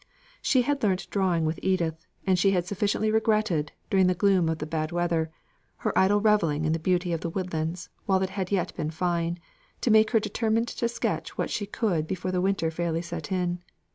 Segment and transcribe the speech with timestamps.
[0.41, 4.57] She had learnt drawing with Edith; and she had sufficiently regretted, during the gloom of
[4.57, 5.29] the bad weather,
[5.85, 9.37] her idle revelling in the beauty of the woodlands, while it had yet been fine,
[9.81, 13.59] to make her determined to sketch what she could before winter fairly set in.